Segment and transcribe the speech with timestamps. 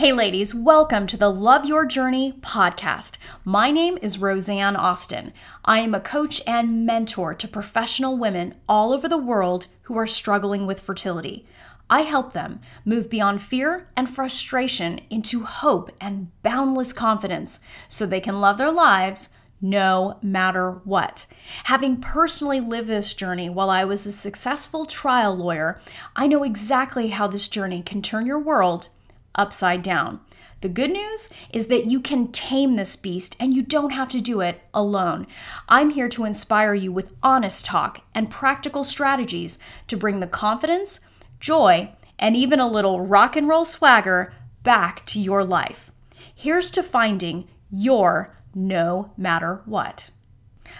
[0.00, 3.18] Hey, ladies, welcome to the Love Your Journey podcast.
[3.44, 5.34] My name is Rosanne Austin.
[5.62, 10.06] I am a coach and mentor to professional women all over the world who are
[10.06, 11.46] struggling with fertility.
[11.90, 18.22] I help them move beyond fear and frustration into hope and boundless confidence so they
[18.22, 19.28] can love their lives
[19.60, 21.26] no matter what.
[21.64, 25.78] Having personally lived this journey while I was a successful trial lawyer,
[26.16, 28.88] I know exactly how this journey can turn your world
[29.34, 30.20] upside down.
[30.60, 34.20] The good news is that you can tame this beast and you don't have to
[34.20, 35.26] do it alone.
[35.68, 41.00] I'm here to inspire you with honest talk and practical strategies to bring the confidence,
[41.38, 45.90] joy, and even a little rock and roll swagger back to your life.
[46.34, 50.10] Here's to finding your no matter what.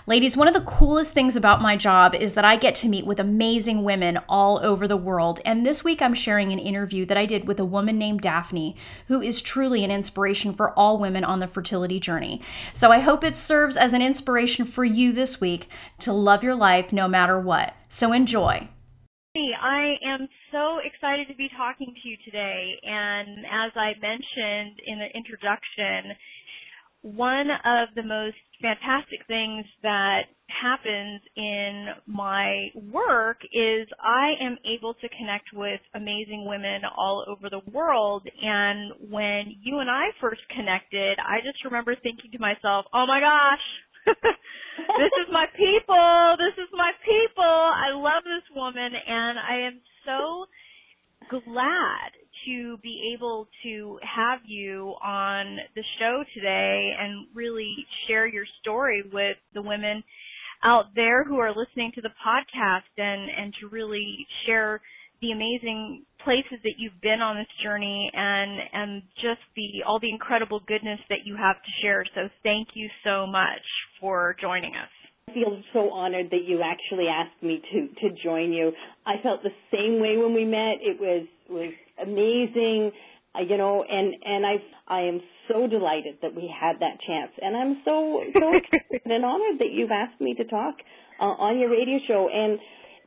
[0.06, 3.06] Ladies, one of the coolest things about my job is that I get to meet
[3.06, 5.40] with amazing women all over the world.
[5.44, 8.76] And this week I'm sharing an interview that I did with a woman named Daphne,
[9.08, 12.41] who is truly an inspiration for all women on the fertility journey.
[12.72, 15.69] So I hope it serves as an inspiration for you this week
[16.00, 17.75] to love your life no matter what.
[17.88, 18.69] So enjoy.
[19.36, 22.80] I am so excited to be talking to you today.
[22.82, 26.16] And as I mentioned in the introduction,
[27.03, 34.95] one of the most fantastic things that happens in my work is I am able
[34.95, 38.27] to connect with amazing women all over the world.
[38.43, 43.21] And when you and I first connected, I just remember thinking to myself, oh my
[43.21, 43.67] gosh,
[44.06, 46.37] this is my people.
[46.37, 47.45] This is my people.
[47.45, 50.47] I love this woman and I am so
[51.31, 52.11] glad
[52.46, 57.74] to be able to have you on the show today and really
[58.06, 60.02] share your story with the women
[60.62, 64.80] out there who are listening to the podcast and, and to really share
[65.20, 70.08] the amazing places that you've been on this journey and and just the all the
[70.08, 72.04] incredible goodness that you have to share.
[72.14, 73.65] So thank you so much
[74.00, 74.88] for joining us.
[75.28, 78.72] I feel so honored that you actually asked me to to join you.
[79.06, 80.81] I felt the same way when we met.
[80.81, 81.72] It was was
[82.03, 82.93] amazing,
[83.34, 84.56] uh, you know, and and I
[84.88, 89.25] I am so delighted that we had that chance, and I'm so so excited and
[89.25, 90.77] honored that you've asked me to talk
[91.21, 92.59] uh, on your radio show, and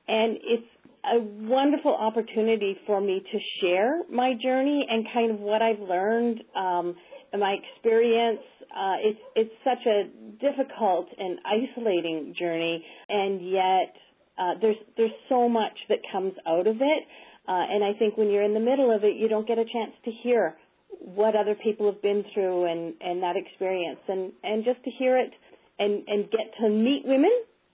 [0.08, 0.68] and it's
[1.06, 6.42] a wonderful opportunity for me to share my journey and kind of what I've learned,
[6.56, 6.96] um,
[7.38, 8.40] my experience.
[8.64, 10.04] Uh, it's it's such a
[10.40, 13.94] difficult and isolating journey, and yet
[14.38, 17.04] uh, there's there's so much that comes out of it.
[17.48, 19.66] Uh, and I think when you're in the middle of it, you don't get a
[19.66, 20.56] chance to hear
[21.00, 24.00] what other people have been through and, and that experience.
[24.08, 25.32] And, and just to hear it
[25.80, 27.32] and, and get to meet women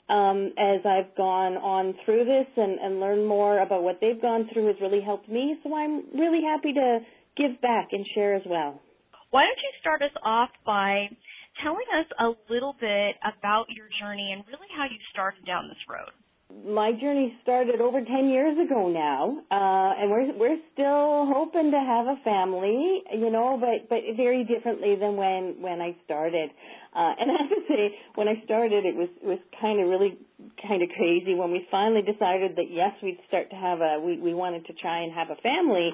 [0.09, 4.49] um, as I've gone on through this and, and learn more about what they've gone
[4.51, 5.57] through has really helped me.
[5.63, 6.99] So I'm really happy to
[7.37, 8.81] give back and share as well.
[9.29, 11.09] Why don't you start us off by
[11.63, 15.77] telling us a little bit about your journey and really how you started down this
[15.87, 16.09] road?
[16.49, 21.77] My journey started over 10 years ago now, uh, and we're, we're still hoping to
[21.77, 26.49] have a family, you know, but, but very differently than when, when I started.
[26.95, 29.87] Uh, and I have to say, when I started, it was, it was kind of
[29.89, 30.17] really
[30.67, 34.19] kind of crazy when we finally decided that yes, we'd start to have a, we,
[34.19, 35.91] we wanted to try and have a family.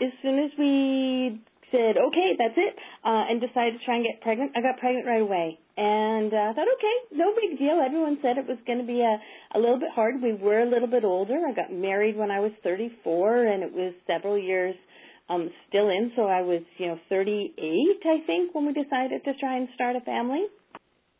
[0.00, 1.40] As soon as we
[1.72, 4.52] said, okay, that's it, uh, and decided to try and get pregnant.
[4.54, 5.58] I got pregnant right away.
[5.76, 7.80] And uh, I thought, okay, no big deal.
[7.80, 9.16] Everyone said it was going to be a,
[9.56, 10.20] a little bit hard.
[10.22, 11.40] We were a little bit older.
[11.48, 14.76] I got married when I was 34, and it was several years
[15.32, 16.12] um, still in.
[16.14, 17.56] So I was, you know, 38,
[18.04, 20.44] I think, when we decided to try and start a family.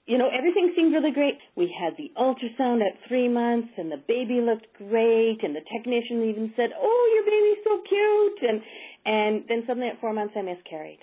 [0.04, 1.38] You know, everything seemed really great.
[1.54, 6.26] We had the ultrasound at three months, and the baby looked great, and the technician
[6.28, 8.62] even said, "Oh, your baby's so cute," and
[9.04, 11.00] and then suddenly at four months I miscarried.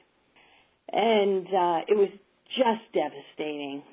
[0.92, 2.10] And uh, it was
[2.58, 3.84] just devastating.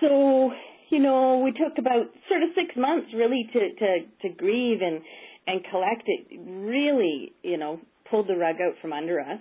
[0.00, 0.52] So,
[0.90, 3.88] you know, we took about sort of six months really to, to,
[4.22, 5.00] to grieve and,
[5.46, 6.38] and collect it.
[6.38, 7.80] Really, you know,
[8.10, 9.40] pulled the rug out from under us.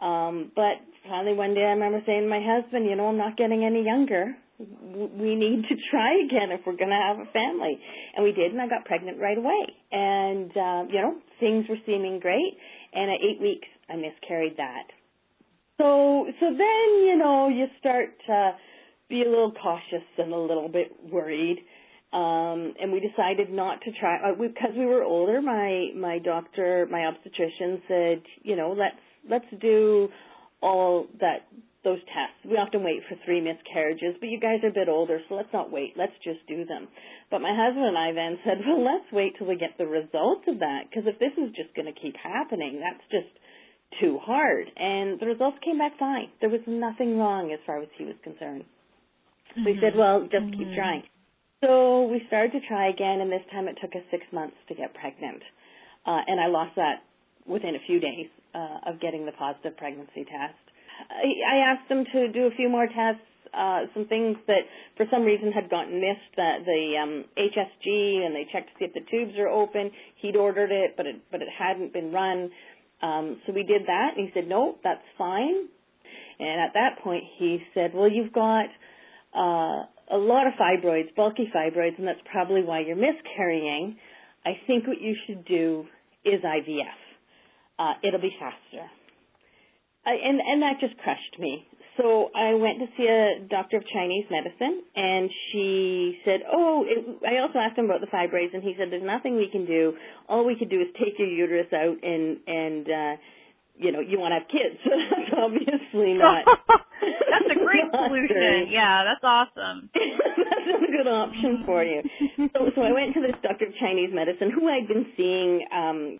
[0.00, 3.36] Um, but finally one day I remember saying to my husband, you know, I'm not
[3.36, 4.36] getting any younger.
[4.58, 7.78] We need to try again if we're going to have a family.
[8.14, 9.64] And we did, and I got pregnant right away.
[9.92, 12.56] And, uh, you know, things were seeming great
[12.94, 14.86] and at eight weeks I miscarried that.
[15.78, 18.52] So so then you know you start to
[19.08, 21.58] be a little cautious and a little bit worried.
[22.12, 25.42] Um, and we decided not to try uh, we, because we were older.
[25.42, 28.96] My my doctor, my obstetrician said, you know, let's
[29.28, 30.08] let's do
[30.62, 31.48] all that
[31.84, 32.40] those tests.
[32.44, 35.52] We often wait for three miscarriages, but you guys are a bit older, so let's
[35.52, 35.94] not wait.
[35.96, 36.88] Let's just do them.
[37.30, 40.48] But my husband and I then said, well, let's wait till we get the results
[40.48, 43.30] of that, because if this is just going to keep happening, that's just
[44.00, 44.66] too hard.
[44.76, 46.32] And the results came back fine.
[46.40, 48.64] There was nothing wrong as far as he was concerned.
[49.54, 50.74] So We said, well, just keep Mhm.
[50.74, 51.02] trying.
[51.62, 54.74] So we started to try again, and this time it took us six months to
[54.74, 55.42] get pregnant.
[56.04, 57.02] Uh, and I lost that
[57.46, 60.63] within a few days uh, of getting the positive pregnancy test.
[61.10, 65.22] I, asked him to do a few more tests, uh, some things that for some
[65.22, 69.38] reason had gotten missed, the um, HSG, and they checked to see if the tubes
[69.38, 69.90] are open.
[70.16, 72.50] He'd ordered it, but it but it hadn't been run.
[73.02, 75.68] Um, so we did that, and he said, no, that's fine.
[76.38, 78.66] And at that point, he said, well, you've got
[79.36, 83.96] uh, a lot of fibroids, bulky fibroids, and that's probably why you're miscarrying.
[84.44, 85.86] I think what you should do
[86.24, 86.98] is IVF.
[87.78, 88.86] Uh, it'll be faster.
[90.06, 91.66] I, and and that just crushed me.
[91.96, 97.22] So I went to see a doctor of Chinese medicine, and she said, "Oh." It,
[97.22, 99.94] I also asked him about the fibroids, and he said, "There's nothing we can do.
[100.28, 103.14] All we could do is take your uterus out, and and uh,
[103.76, 104.78] you know, you want to have kids.
[104.84, 106.44] So that's obviously not.
[107.30, 108.70] that's a great solution.
[108.70, 109.90] Yeah, that's awesome.
[109.94, 112.02] that's a good option for you.
[112.54, 115.66] So, so I went to this doctor of Chinese medicine who I'd been seeing.
[115.74, 116.18] Um,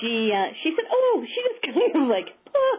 [0.00, 2.74] she uh, she said, "Oh, she just kind of like, oh,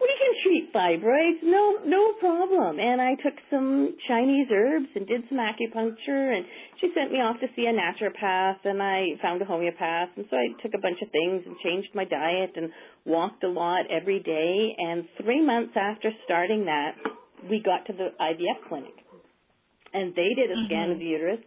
[0.00, 5.22] we can treat fibroids, no no problem." And I took some Chinese herbs and did
[5.28, 6.44] some acupuncture, and
[6.80, 10.36] she sent me off to see a naturopath, and I found a homeopath, and so
[10.36, 12.70] I took a bunch of things and changed my diet and
[13.04, 14.74] walked a lot every day.
[14.78, 16.96] And three months after starting that,
[17.48, 18.94] we got to the IVF clinic.
[19.92, 21.24] And they did a scan of the mm-hmm.
[21.24, 21.40] uterus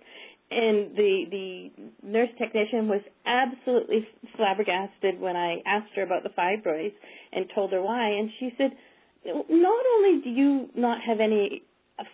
[0.51, 6.93] and the the nurse technician was absolutely flabbergasted when I asked her about the fibroids
[7.31, 8.09] and told her why.
[8.09, 8.71] And she said
[9.25, 11.63] not only do you not have any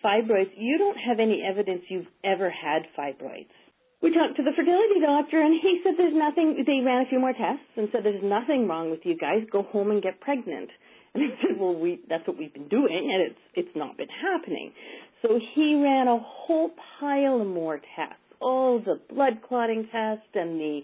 [0.03, 3.53] fibroids you don't have any evidence you've ever had fibroids.
[4.01, 7.19] We talked to the fertility doctor and he said there's nothing they ran a few
[7.19, 9.45] more tests and said there's nothing wrong with you guys.
[9.51, 10.69] Go home and get pregnant.
[11.13, 14.09] And I said well we that's what we've been doing and it's it's not been
[14.09, 14.73] happening.
[15.21, 20.59] So he ran a whole pile of more tests, all the blood clotting test and
[20.59, 20.81] the.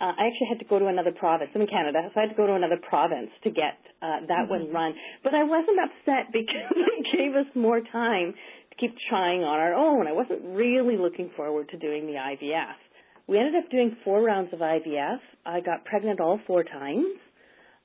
[0.00, 1.50] Uh, I actually had to go to another province.
[1.54, 4.48] I'm in Canada, so I had to go to another province to get uh, that
[4.48, 4.94] one run.
[5.24, 8.34] But I wasn't upset because it gave us more time
[8.70, 10.06] to keep trying on our own.
[10.06, 12.78] I wasn't really looking forward to doing the IVF.
[13.26, 15.18] We ended up doing four rounds of IVF.
[15.44, 17.06] I got pregnant all four times.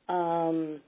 [0.08, 0.82] Um,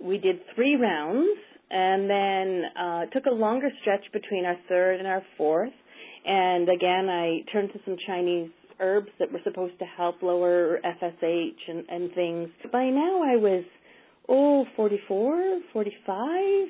[0.00, 1.38] we did three rounds
[1.70, 5.72] and then uh, took a longer stretch between our third and our fourth.
[6.24, 8.50] And again, I turned to some Chinese
[8.82, 12.48] herbs that were supposed to help lower FSH and, and things.
[12.72, 13.64] By now, I was
[14.28, 16.68] oh 44, 45.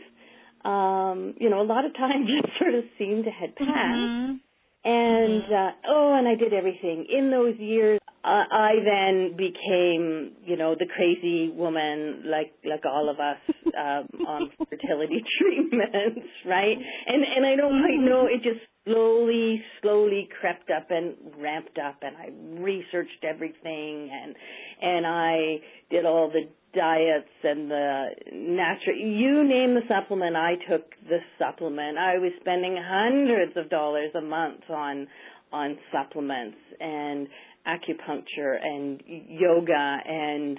[0.64, 3.68] Um, you know, a lot of time just sort of seemed to had passed.
[3.68, 4.40] Mhm.
[4.84, 8.00] And uh, oh, and I did everything in those years.
[8.24, 14.26] Uh, I then became, you know, the crazy woman, like like all of us, um,
[14.28, 16.76] on fertility treatments, right?
[17.06, 18.26] And and I don't quite know.
[18.26, 24.36] It just slowly, slowly crept up and ramped up, and I researched everything, and
[24.80, 25.60] and I
[25.90, 31.98] did all the diets and the natural you name the supplement i took the supplement
[31.98, 35.06] i was spending hundreds of dollars a month on
[35.52, 37.28] on supplements and
[37.66, 40.58] acupuncture and yoga and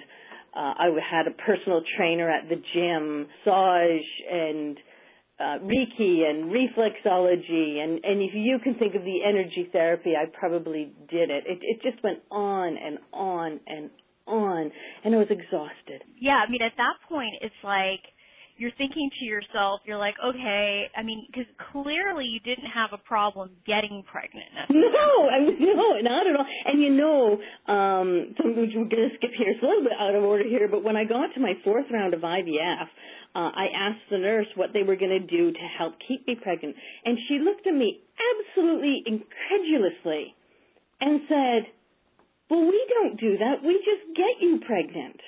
[0.56, 4.78] uh, I had a personal trainer at the gym, massage and
[5.40, 10.26] uh, Reiki and reflexology and and if you can think of the energy therapy, I
[10.38, 11.44] probably did it.
[11.46, 13.90] It it just went on and on and
[14.26, 14.70] on,
[15.04, 16.02] and I was exhausted.
[16.18, 18.00] Yeah, I mean, at that point, it's like
[18.56, 23.02] you're thinking to yourself, you're like, okay, I mean, because clearly you didn't have a
[23.02, 24.70] problem getting pregnant.
[24.94, 26.46] No, I mean, no, not at all.
[26.66, 29.50] And you know, um, so we're going to skip here.
[29.50, 31.86] It's a little bit out of order here, but when I got to my fourth
[31.92, 32.88] round of IVF,
[33.34, 36.36] uh, I asked the nurse what they were going to do to help keep me
[36.40, 40.34] pregnant, and she looked at me absolutely incredulously
[41.00, 41.72] and said,
[42.48, 43.62] "Well, we don't do that.
[43.66, 45.20] We just get you pregnant."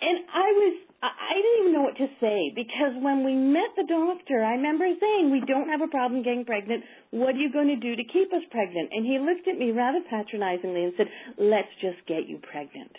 [0.00, 3.76] And I was, I I didn't even know what to say because when we met
[3.76, 6.84] the doctor, I remember saying, we don't have a problem getting pregnant.
[7.10, 8.88] What are you going to do to keep us pregnant?
[8.92, 12.94] And he looked at me rather patronizingly and said, let's just get you pregnant.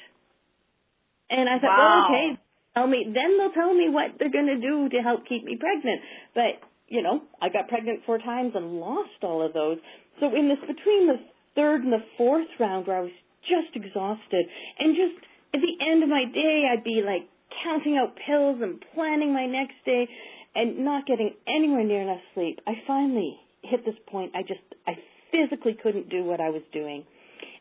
[1.29, 1.81] And I thought, Wow.
[1.81, 2.27] well, okay,
[2.75, 5.57] tell me, then they'll tell me what they're going to do to help keep me
[5.57, 6.01] pregnant.
[6.37, 9.79] But, you know, I got pregnant four times and lost all of those.
[10.19, 11.17] So in this, between the
[11.55, 13.17] third and the fourth round where I was
[13.49, 14.45] just exhausted
[14.79, 15.17] and just
[15.53, 17.29] at the end of my day, I'd be like
[17.63, 20.07] counting out pills and planning my next day
[20.55, 22.59] and not getting anywhere near enough sleep.
[22.67, 24.31] I finally hit this point.
[24.35, 24.93] I just, I
[25.31, 27.03] physically couldn't do what I was doing.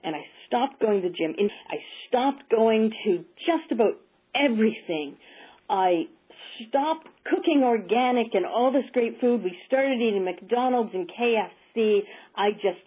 [0.02, 1.34] And I stopped going to the gym.
[1.68, 1.76] I
[2.08, 3.94] stopped going to just about
[4.34, 5.16] everything.
[5.68, 6.04] I
[6.68, 9.42] stopped cooking organic and all this great food.
[9.42, 12.00] We started eating McDonald's and KFC.
[12.36, 12.84] I just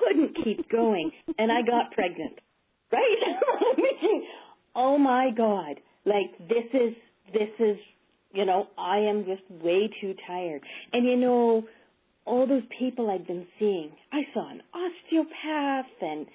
[0.00, 2.40] couldn't keep going and I got pregnant.
[2.90, 3.18] Right?
[4.80, 6.94] Oh my God, like this is,
[7.32, 7.76] this is,
[8.32, 10.62] you know, I am just way too tired.
[10.92, 11.64] And you know,
[12.24, 16.26] all those people I'd been seeing, I saw an osteopath and,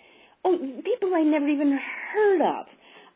[0.45, 1.77] oh, people I never even
[2.13, 2.65] heard of.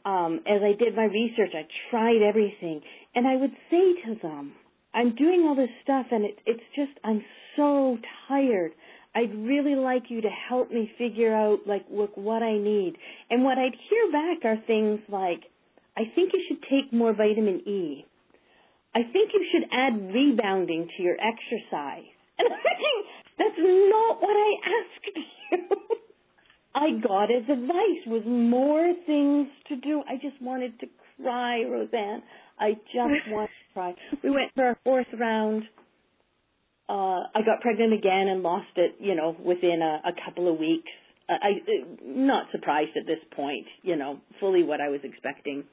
[0.06, 2.82] Um, as I did my research, I tried everything,
[3.14, 4.54] and I would say to them,
[4.94, 7.26] "I'm doing all this stuff, and it, it's just I'm
[7.58, 7.98] so
[8.30, 8.72] tired.
[9.14, 12.94] I'd really like you to help me figure out like look what I need.
[13.30, 15.42] And what I'd hear back are things like,
[15.98, 18.06] I think you should take more vitamin E.
[18.96, 22.06] I think you should add rebounding to your exercise.
[22.40, 22.98] And I'm thinking,
[23.40, 25.18] that's not what I asked
[25.52, 25.58] you.
[26.76, 30.04] I got as advice was more things to do.
[30.08, 30.86] I just wanted to
[31.20, 32.22] cry, Rosanne.
[32.60, 33.96] I just wanted to cry.
[34.24, 35.64] We went for our fourth round
[36.90, 40.58] uh, I got pregnant again and lost it, you know, within a, a couple of
[40.58, 40.90] weeks.
[41.28, 41.50] Uh, I,
[42.02, 45.66] not surprised at this point, you know, fully what I was expecting.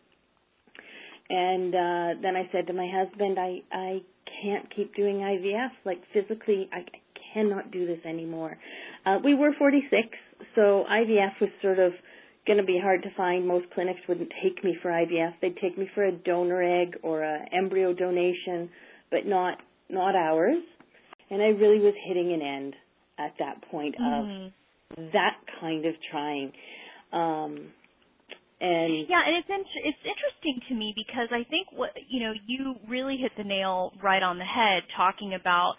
[1.30, 4.02] And uh, then I said to my husband, I I
[4.42, 5.70] can't keep doing IVF.
[5.84, 6.84] Like physically, I,
[7.32, 8.56] cannot do this anymore.
[9.04, 10.06] Uh, we were 46,
[10.54, 11.90] so IVF was sort of
[12.46, 13.44] going to be hard to find.
[13.44, 15.32] Most clinics wouldn't take me for IVF.
[15.42, 18.70] They'd take me for a donor egg or a embryo donation,
[19.10, 19.58] but not
[19.90, 20.62] not ours
[21.30, 22.74] and I really was hitting an end
[23.18, 24.46] at that point mm-hmm.
[25.02, 26.52] of that kind of trying.
[27.12, 27.72] Um,
[28.64, 32.32] and yeah, and it's in- it's interesting to me because I think what you know
[32.46, 35.76] you really hit the nail right on the head talking about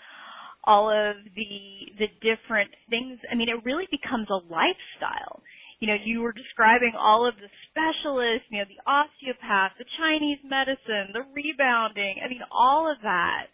[0.64, 1.54] all of the
[1.98, 3.20] the different things.
[3.32, 5.42] I mean, it really becomes a lifestyle.
[5.80, 10.40] You know, you were describing all of the specialists, you know, the osteopath, the Chinese
[10.46, 12.22] medicine, the rebounding.
[12.24, 13.52] I mean, all of that.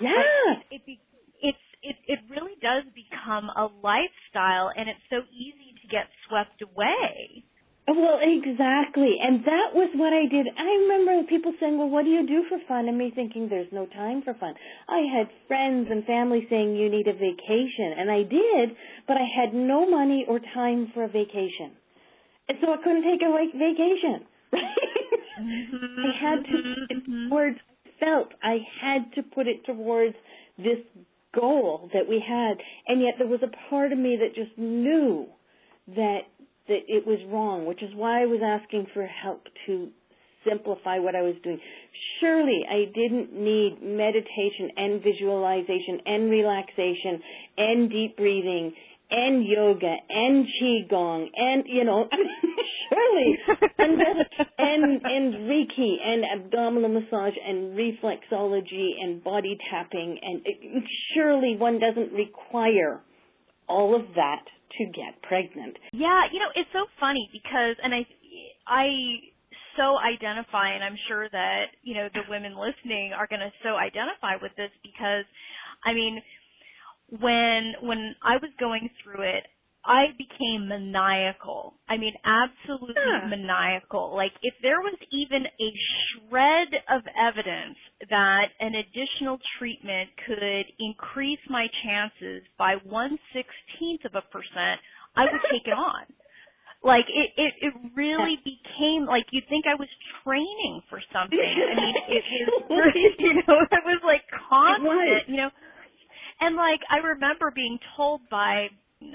[0.00, 0.12] Yeah.
[0.70, 0.98] It, it,
[1.42, 6.62] it's it it really does become a lifestyle and it's so easy to get swept
[6.62, 7.44] away.
[7.86, 9.16] Well, exactly.
[9.20, 10.46] And that was what I did.
[10.56, 12.88] I remember people saying, well, what do you do for fun?
[12.88, 14.54] And me thinking, there's no time for fun.
[14.88, 17.92] I had friends and family saying, you need a vacation.
[17.98, 18.76] And I did,
[19.06, 21.76] but I had no money or time for a vacation.
[22.48, 24.24] And so I couldn't take a vacation.
[24.52, 24.62] Right?
[25.40, 27.28] Mm-hmm, I had to put it mm-hmm.
[27.28, 27.58] towards,
[28.00, 30.14] felt I had to put it towards
[30.56, 30.78] this
[31.34, 35.26] goal that we had, and yet there was a part of me that just knew
[35.88, 36.20] that
[36.68, 39.88] that it was wrong, which is why I was asking for help to
[40.48, 41.58] simplify what I was doing.
[42.20, 47.20] Surely I didn't need meditation and visualization and relaxation
[47.56, 48.72] and deep breathing
[49.10, 52.08] and yoga and qigong and you know
[52.88, 53.38] surely
[53.78, 54.00] and
[54.58, 61.78] and and reiki and abdominal massage and reflexology and body tapping and it, surely one
[61.78, 63.00] doesn't require
[63.68, 64.44] all of that
[64.78, 65.76] to get pregnant.
[65.92, 68.06] Yeah, you know, it's so funny because and I
[68.66, 68.86] I
[69.76, 73.76] so identify and I'm sure that, you know, the women listening are going to so
[73.76, 75.24] identify with this because
[75.84, 76.22] I mean,
[77.20, 79.44] when when I was going through it,
[79.86, 81.74] I became maniacal.
[81.88, 83.28] I mean, absolutely yeah.
[83.28, 84.16] maniacal.
[84.16, 85.68] Like, if there was even a
[86.08, 87.76] shred of evidence
[88.08, 94.80] that an additional treatment could increase my chances by one sixteenth of a percent,
[95.16, 96.04] I would take it on.
[96.84, 99.88] Like it, it, it really became like you'd think I was
[100.20, 101.40] training for something.
[101.40, 102.24] I mean, it
[102.68, 105.48] was, you know, it was like constant, you know
[106.40, 108.68] and like I remember being told by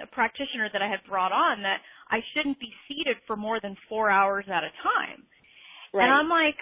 [0.08, 4.10] practitioner that I had brought on that I shouldn't be seated for more than four
[4.10, 5.24] hours at a time.
[5.94, 6.06] Right.
[6.06, 6.58] And I'm like,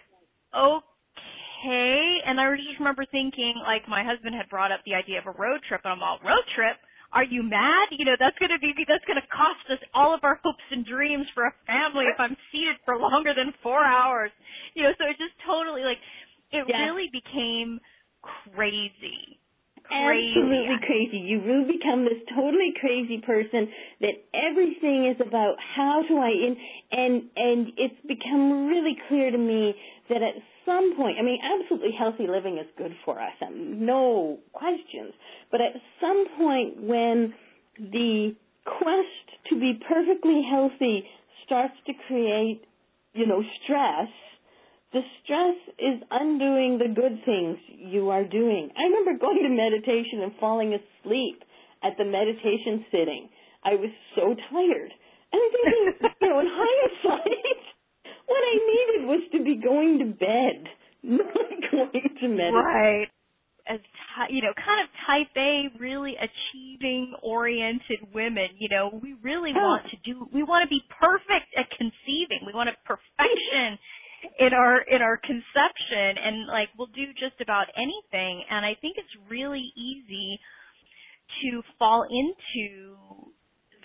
[0.56, 2.24] okay.
[2.26, 5.36] And I just remember thinking, like, my husband had brought up the idea of a
[5.36, 6.78] road trip, and I'm all, road trip?
[7.16, 7.88] Are you mad?
[7.96, 11.26] You know, that's gonna be, that's gonna cost us all of our hopes and dreams
[11.34, 14.32] for a family if I'm seated for longer than four hours.
[14.76, 16.00] You know, so it just totally, like,
[16.52, 16.76] it yes.
[16.76, 17.80] really became
[18.52, 19.40] crazy
[19.88, 20.36] crazy.
[20.36, 21.18] Absolutely crazy.
[21.18, 23.68] You will become this totally crazy person
[24.02, 26.56] that everything is about how do I in
[26.92, 29.74] and and it's become really clear to me
[30.10, 34.40] that at some point, I mean, absolutely healthy living is good for us, and no
[34.52, 35.14] questions.
[35.52, 37.34] But at some point, when
[37.80, 41.04] the quest to be perfectly healthy
[41.46, 42.62] starts to create,
[43.14, 44.10] you know, stress,
[44.94, 48.70] the stress is undoing the good things you are doing.
[48.78, 51.44] I remember going to meditation and falling asleep
[51.84, 53.30] at the meditation sitting.
[53.64, 54.92] I was so tired.
[55.34, 57.64] And I'm thinking, you know, in hindsight,
[58.32, 60.72] what I needed was to be going to bed,
[61.04, 61.36] not
[61.72, 62.54] going to meditate.
[62.56, 63.08] Right.
[63.68, 63.84] As
[64.32, 69.84] you know, kind of type A, really achieving oriented women, you know, we really want
[69.92, 72.48] to do, we want to be perfect at conceiving.
[72.48, 73.76] We want a perfection
[74.40, 78.98] in our in our conception and like we'll do just about anything and I think
[78.98, 80.40] it's really easy
[81.44, 83.34] to fall into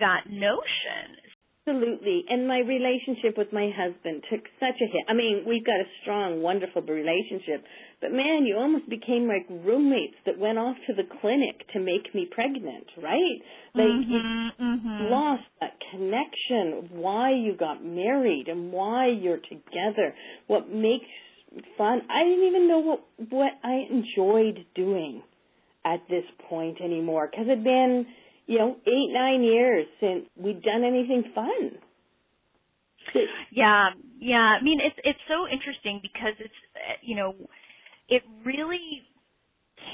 [0.00, 1.22] that notion.
[1.64, 2.25] Absolutely.
[2.28, 5.04] And my relationship with my husband took such a hit.
[5.09, 7.62] I mean, we've got a strong, wonderful relationship,
[8.00, 12.12] but man, you almost became like roommates that went off to the clinic to make
[12.16, 13.38] me pregnant, right?
[13.75, 14.21] Like mm-hmm, you
[14.59, 15.12] mm-hmm.
[15.12, 20.14] lost that connection of why you got married and why you're together.
[20.49, 21.07] What makes
[21.78, 22.02] fun.
[22.11, 25.23] I didn't even know what what I enjoyed doing
[25.85, 28.07] at this point anymore because it'd been
[28.46, 31.70] you know, eight, nine years since we've done anything fun.
[33.52, 34.56] Yeah, yeah.
[34.58, 36.54] I mean, it's it's so interesting because it's
[37.02, 37.34] you know,
[38.08, 39.02] it really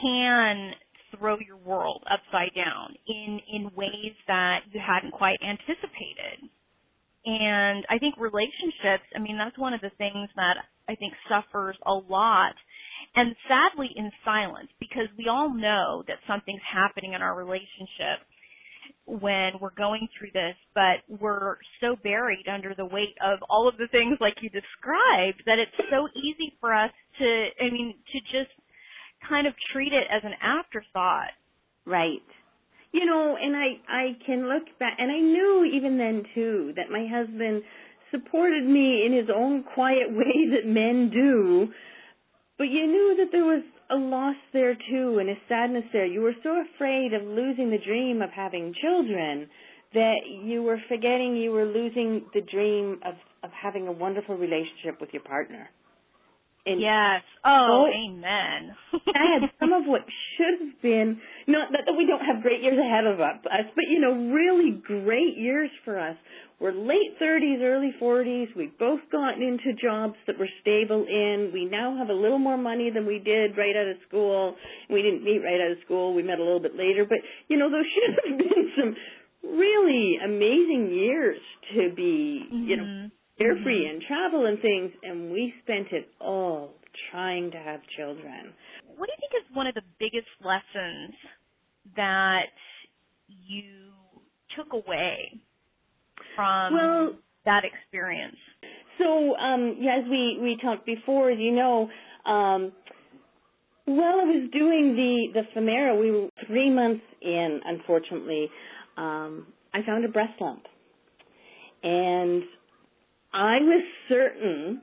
[0.00, 0.72] can
[1.16, 6.48] throw your world upside down in in ways that you hadn't quite anticipated.
[7.24, 10.56] And I think relationships, I mean, that's one of the things that
[10.88, 12.54] I think suffers a lot
[13.16, 18.24] and sadly in silence because we all know that something's happening in our relationship
[19.08, 23.78] when we're going through this, but we're so buried under the weight of all of
[23.78, 28.20] the things like you described that it's so easy for us to, I mean, to
[28.20, 28.52] just
[29.26, 31.32] kind of treat it as an afterthought.
[31.86, 32.22] Right.
[32.92, 36.90] You know, and I I can look back and I knew even then too that
[36.90, 37.62] my husband
[38.10, 41.68] supported me in his own quiet way that men do.
[42.56, 46.06] But you knew that there was a loss there too and a sadness there.
[46.06, 49.48] You were so afraid of losing the dream of having children
[49.94, 55.00] that you were forgetting you were losing the dream of, of having a wonderful relationship
[55.00, 55.70] with your partner.
[56.68, 57.22] And yes.
[57.44, 58.76] Oh, oh amen.
[59.14, 60.02] I had some of what
[60.36, 64.00] should have been not that we don't have great years ahead of us, but you
[64.00, 66.16] know, really great years for us
[66.60, 68.56] we're late 30s, early 40s.
[68.56, 71.50] We've both gotten into jobs that we're stable in.
[71.54, 74.56] We now have a little more money than we did right out of school.
[74.90, 76.14] We didn't meet right out of school.
[76.14, 77.06] We met a little bit later.
[77.08, 78.96] But, you know, those should have been some
[79.56, 81.38] really amazing years
[81.74, 82.68] to be, mm-hmm.
[82.68, 83.06] you know, mm-hmm.
[83.38, 83.94] Carefree mm-hmm.
[83.94, 84.90] and travel and things.
[85.02, 86.74] And we spent it all
[87.10, 88.52] trying to have children.
[88.96, 91.14] What do you think is one of the biggest lessons
[91.96, 92.50] that
[93.28, 93.92] you
[94.56, 95.40] took away
[96.34, 97.12] from well,
[97.44, 98.36] that experience?
[98.98, 101.88] So, um, yeah, as we, we talked before, you know,
[102.26, 102.72] um,
[103.84, 108.48] while I was doing the, the Femara, we were three months in, unfortunately,
[108.96, 110.64] um, I found a breast lump.
[111.82, 112.42] And
[113.32, 114.82] I was certain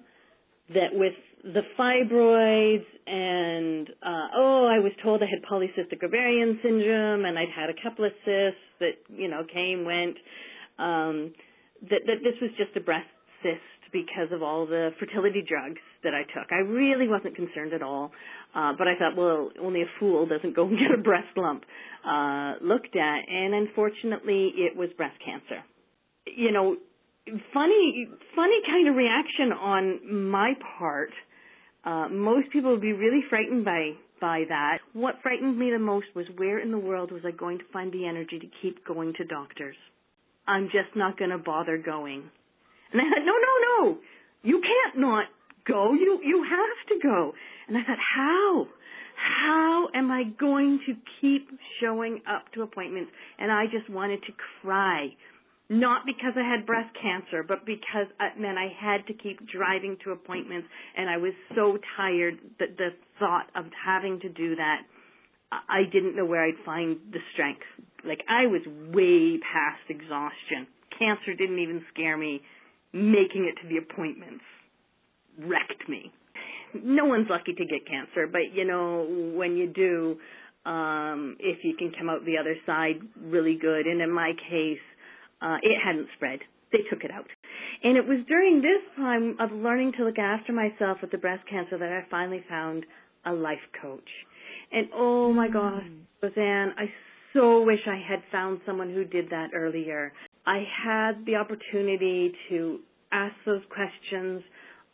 [0.69, 7.25] that with the fibroids and uh oh I was told I had polycystic ovarian syndrome
[7.25, 10.17] and I'd had a couple of cysts that you know came went
[10.79, 11.33] um,
[11.89, 13.07] that, that this was just a breast
[13.43, 16.51] cyst because of all the fertility drugs that I took.
[16.51, 18.11] I really wasn't concerned at all,
[18.53, 21.63] uh, but I thought, well, only a fool doesn't go and get a breast lump
[22.05, 25.63] uh, looked at, and unfortunately, it was breast cancer.
[26.25, 26.75] You know,
[27.53, 31.11] funny, funny kind of reaction on my part.
[31.83, 34.77] Uh, most people would be really frightened by by that.
[34.93, 37.91] What frightened me the most was where in the world was I going to find
[37.91, 39.75] the energy to keep going to doctors?
[40.47, 42.23] I'm just not going to bother going.
[42.91, 43.97] And I said, no, no, no,
[44.43, 45.25] you can't not
[45.67, 45.93] go.
[45.93, 47.33] You, you have to go.
[47.67, 48.67] And I thought, how?
[49.15, 51.49] How am I going to keep
[51.81, 53.11] showing up to appointments?
[53.39, 55.07] And I just wanted to cry.
[55.67, 59.97] Not because I had breast cancer, but because it meant I had to keep driving
[60.03, 64.81] to appointments and I was so tired that the thought of having to do that
[65.51, 67.61] I didn't know where I'd find the strength.
[68.03, 68.61] Like I was
[68.93, 70.67] way past exhaustion.
[70.97, 72.41] Cancer didn't even scare me.
[72.93, 74.43] Making it to the appointments
[75.39, 76.11] wrecked me.
[76.73, 80.17] No one's lucky to get cancer, but you know, when you do,
[80.69, 84.79] um, if you can come out the other side really good, and in my case,
[85.41, 86.39] uh, it hadn't spread.
[86.71, 87.27] They took it out.
[87.83, 91.43] And it was during this time of learning to look after myself with the breast
[91.49, 92.85] cancer that I finally found
[93.25, 94.09] a life coach
[94.71, 96.01] and oh my gosh, mm.
[96.21, 96.85] Rosanne, I
[97.33, 100.13] so wish I had found someone who did that earlier.
[100.45, 102.79] I had the opportunity to
[103.11, 104.41] ask those questions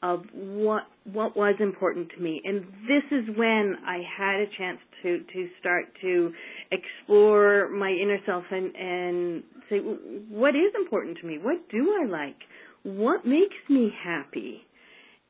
[0.04, 2.42] of what what was important to me.
[2.44, 6.32] And this is when I had a chance to to start to
[6.72, 11.38] explore my inner self and and say what is important to me?
[11.42, 12.38] What do I like?
[12.84, 14.62] What makes me happy?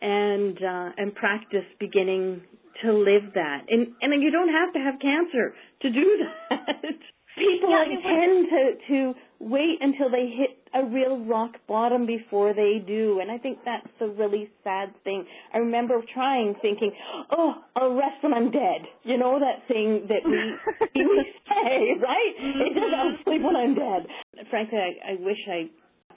[0.02, 2.42] And uh, and practice beginning
[2.84, 3.66] to live that.
[3.70, 6.18] And and you don't have to have cancer to do
[6.50, 6.82] that.
[7.38, 12.84] People yeah, tend to to wait until they hit a real rock bottom before they
[12.86, 15.26] do, and I think that's a really sad thing.
[15.54, 16.92] I remember trying, thinking,
[17.32, 20.56] "Oh, I'll rest when I'm dead." You know that thing that we
[20.96, 22.34] we say, right?
[22.42, 22.62] Mm-hmm.
[22.62, 24.08] It says, "I'll sleep when I'm dead."
[24.50, 25.70] Frankly, I, I wish I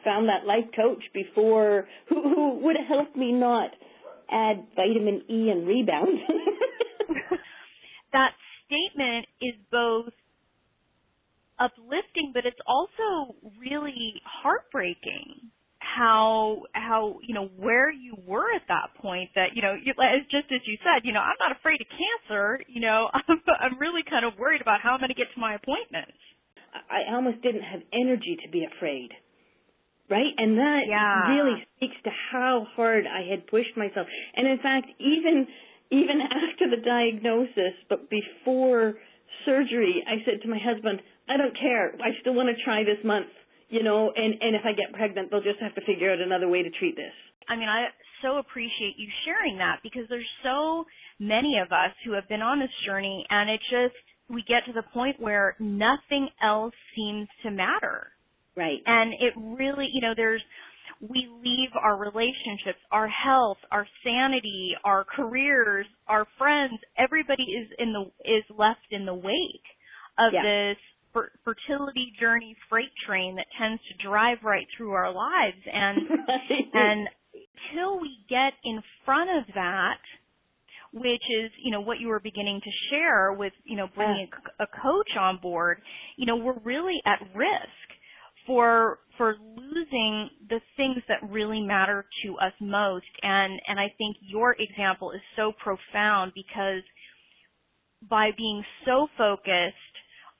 [0.05, 3.71] found that life coach before who who would have helped me not
[4.31, 6.19] add vitamin E and rebound.
[8.13, 8.33] that
[8.67, 10.13] statement is both
[11.65, 15.51] uplifting, but it's also really heartbreaking
[15.81, 19.93] how how you know where you were at that point that you know you,
[20.31, 23.79] just as you said you know I'm not afraid of cancer you know I'm I'm
[23.79, 26.19] really kind of worried about how I'm going to get to my appointments.
[26.75, 29.11] I almost didn't have energy to be afraid
[30.11, 30.37] right?
[30.37, 31.33] And that yeah.
[31.33, 34.07] really speaks to how hard I had pushed myself.
[34.37, 35.47] And in fact even
[35.91, 38.95] even after the diagnosis but before
[39.45, 41.95] surgery I said to my husband I don't care.
[42.01, 43.29] I still want to try this month,
[43.69, 46.49] you know, and, and if I get pregnant, they'll just have to figure out another
[46.49, 47.15] way to treat this.
[47.49, 47.89] I mean, I
[48.23, 50.85] so appreciate you sharing that because there's so
[51.19, 53.95] many of us who have been on this journey and it just,
[54.29, 58.09] we get to the point where nothing else seems to matter.
[58.57, 58.81] Right.
[58.87, 60.43] And it really, you know, there's,
[61.01, 67.93] we leave our relationships, our health, our sanity, our careers, our friends, everybody is in
[67.93, 69.69] the, is left in the wake
[70.19, 70.43] of yeah.
[70.43, 70.79] this
[71.45, 75.63] fertility journey freight train that tends to drive right through our lives.
[75.73, 75.99] And
[76.75, 77.09] and
[77.71, 79.99] until we get in front of that
[80.93, 84.29] which is you know what you were beginning to share with you know bringing
[84.61, 85.81] a, a coach on board
[86.17, 87.85] you know we're really at risk
[88.47, 93.07] for for losing the things that really matter to us most.
[93.23, 96.83] And and I think your example is so profound because
[98.09, 99.84] by being so focused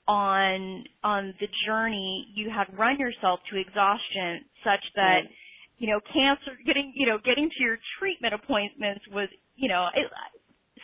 [0.07, 5.21] on on the journey you had run yourself to exhaustion such that
[5.77, 10.05] you know cancer getting you know getting to your treatment appointments was you know it,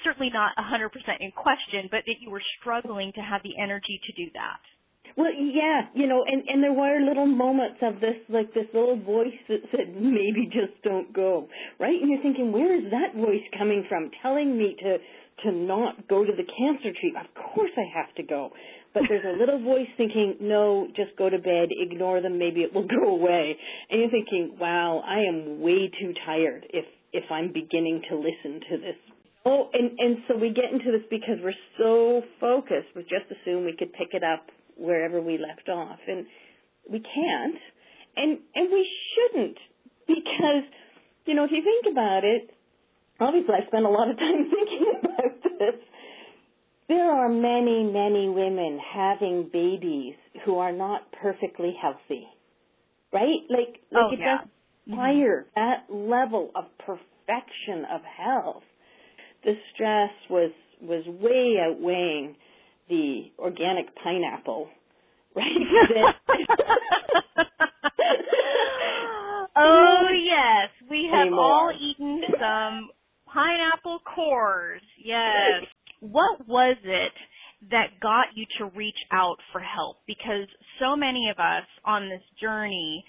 [0.04, 4.02] certainly not a 100% in question but that you were struggling to have the energy
[4.02, 4.58] to do that.
[5.16, 8.98] Well yeah you know and and there were little moments of this like this little
[8.98, 11.48] voice that said maybe just don't go
[11.80, 11.94] right?
[11.94, 14.98] And you're thinking where is that voice coming from telling me to
[15.46, 17.28] to not go to the cancer treatment?
[17.30, 18.50] Of course i have to go
[18.94, 22.74] but there's a little voice thinking, no, just go to bed, ignore them, maybe it
[22.74, 23.56] will go away.
[23.90, 28.60] And you're thinking, wow, I am way too tired if, if I'm beginning to listen
[28.70, 28.96] to this.
[29.46, 33.66] Oh, and, and so we get into this because we're so focused, we just assume
[33.66, 34.46] we could pick it up
[34.78, 36.00] wherever we left off.
[36.08, 36.26] And
[36.90, 37.58] we can't.
[38.18, 39.58] And, and we shouldn't
[40.08, 40.68] because,
[41.26, 42.52] you know, if you think about it,
[43.20, 45.80] obviously I spend a lot of time thinking about this
[46.88, 50.16] there are many, many women having babies
[50.46, 52.28] who are not perfectly healthy.
[53.14, 53.42] Right?
[53.50, 54.38] Like, like oh, it yeah.
[54.40, 54.48] does
[54.88, 55.56] require mm-hmm.
[55.56, 58.64] that level of perfection of health.
[59.44, 62.36] The stress was was way outweighing
[62.90, 64.70] the organic pineapple,
[65.36, 65.46] right?
[69.56, 71.44] oh yes, we have Anymore.
[71.44, 72.90] all eaten some
[73.34, 74.82] pineapple cores.
[75.04, 75.68] Yes
[76.02, 77.14] what was it
[77.70, 79.98] that got you to reach out for help?
[80.08, 80.48] Because
[80.80, 83.06] so many of us on this journey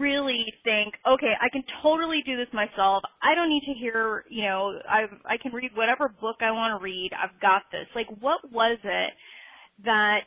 [0.00, 3.04] really think, okay, I can totally do this myself.
[3.22, 6.78] I don't need to hear, you know, I I can read whatever book I want
[6.78, 7.10] to read.
[7.14, 7.86] I've got this.
[7.94, 9.12] Like what was it
[9.84, 10.26] that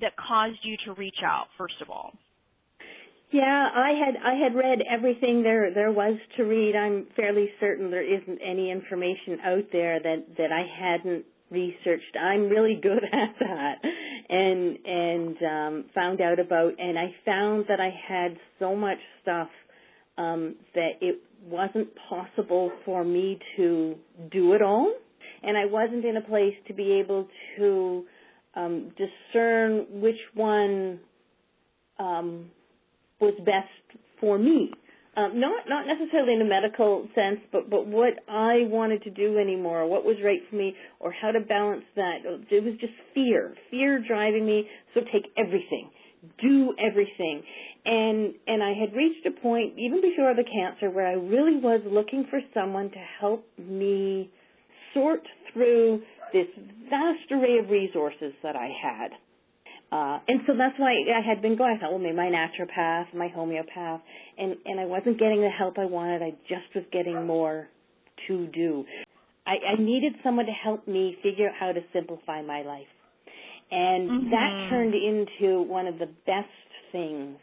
[0.00, 2.12] that caused you to reach out first of all?
[3.30, 6.76] Yeah, I had I had read everything there there was to read.
[6.76, 12.16] I'm fairly certain there isn't any information out there that that I hadn't researched.
[12.20, 13.74] I'm really good at that,
[14.28, 16.74] and and um, found out about.
[16.78, 19.48] And I found that I had so much stuff
[20.16, 23.96] um, that it wasn't possible for me to
[24.30, 24.94] do it all,
[25.42, 28.04] and I wasn't in a place to be able to
[28.54, 31.00] um, discern which one.
[31.98, 32.50] Um,
[33.24, 34.70] was best for me.
[35.16, 39.38] Um, not not necessarily in a medical sense, but but what I wanted to do
[39.38, 42.18] anymore, what was right for me, or how to balance that.
[42.50, 44.68] It was just fear, fear driving me.
[44.92, 45.90] So take everything,
[46.42, 47.42] do everything,
[47.84, 51.82] and and I had reached a point even before the cancer where I really was
[51.86, 54.30] looking for someone to help me
[54.94, 56.48] sort through this
[56.90, 59.12] vast array of resources that I had
[59.94, 61.76] Uh, and so that's why I had been going.
[61.76, 64.00] I thought, well, maybe my naturopath, my homeopath,
[64.36, 66.20] and and I wasn't getting the help I wanted.
[66.20, 67.68] I just was getting more
[68.26, 68.84] to do.
[69.46, 72.90] I, I needed someone to help me figure out how to simplify my life,
[73.70, 74.30] and mm-hmm.
[74.30, 76.48] that turned into one of the best
[76.90, 77.36] things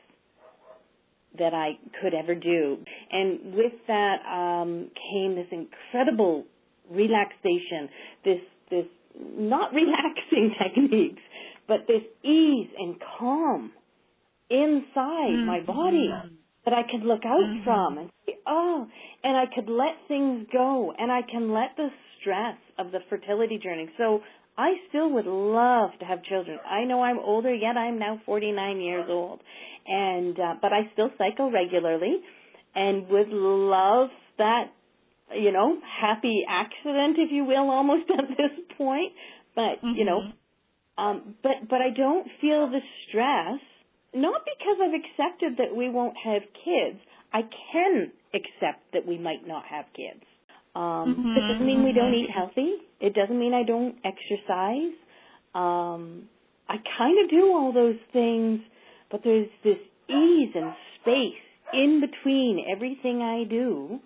[1.39, 2.79] that I could ever do.
[3.11, 6.43] And with that um, came this incredible
[6.89, 7.87] relaxation,
[8.25, 8.85] this this
[9.17, 11.21] not relaxing techniques,
[11.71, 13.71] but this ease and calm
[14.49, 15.45] inside mm-hmm.
[15.45, 16.09] my body
[16.65, 17.63] that I could look out mm-hmm.
[17.63, 18.85] from and say, oh,
[19.23, 21.87] and I could let things go and I can let the
[22.19, 23.89] stress of the fertility journey.
[23.97, 24.19] So
[24.57, 26.59] I still would love to have children.
[26.69, 29.39] I know I'm older, yet I'm now 49 years old,
[29.87, 32.17] and uh, but I still cycle regularly,
[32.75, 34.65] and would love that,
[35.33, 39.13] you know, happy accident, if you will, almost at this point.
[39.55, 39.95] But mm-hmm.
[39.95, 40.40] you know, mm-hmm.
[41.01, 43.59] Um, but but I don't feel the stress,
[44.13, 46.99] not because I've accepted that we won't have kids.
[47.33, 47.41] I
[47.73, 50.23] can accept that we might not have kids.
[50.75, 51.37] Um, mm-hmm.
[51.37, 52.75] It doesn't mean we don't eat healthy.
[52.99, 54.93] It doesn't mean I don't exercise.
[55.55, 56.29] Um,
[56.69, 58.61] I kind of do all those things,
[59.09, 61.41] but there's this ease and space
[61.73, 63.99] in between everything I do.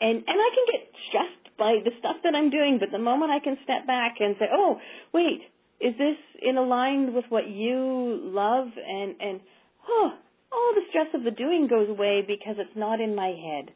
[0.00, 3.30] And, and I can get stressed by the stuff that I'm doing, but the moment
[3.30, 4.78] I can step back and say, oh,
[5.12, 5.42] wait,
[5.80, 8.68] is this in aligned with what you love?
[8.76, 9.40] And, and,
[9.88, 10.10] oh,
[10.52, 13.74] all the stress of the doing goes away because it's not in my head.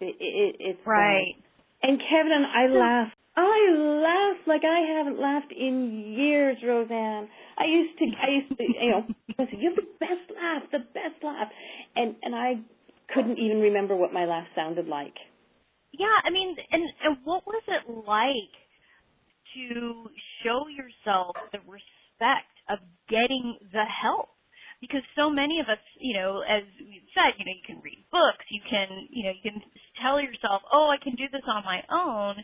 [0.00, 1.34] It, it, it's right.
[1.34, 1.44] Gone.
[1.82, 7.28] And Kevin and I laugh I laugh like I haven't laughed in years, Rosanne.
[7.56, 9.06] I used to, I used to, you know,
[9.52, 11.48] you have the best laugh, the best laugh,
[11.96, 12.60] and and I
[13.14, 15.14] couldn't even remember what my laugh sounded like.
[15.92, 18.54] Yeah, I mean, and and what was it like
[19.54, 20.10] to
[20.42, 24.30] show yourself the respect of getting the help?
[24.80, 28.00] because so many of us, you know, as we've said, you know, you can read
[28.08, 29.60] books, you can, you know, you can
[30.00, 32.40] tell yourself, oh, I can do this on my own.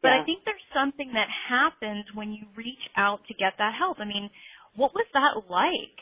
[0.00, 0.22] But yeah.
[0.22, 3.98] I think there's something that happens when you reach out to get that help.
[3.98, 4.30] I mean,
[4.78, 5.98] what was that like?